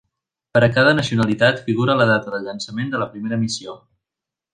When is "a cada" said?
0.67-0.93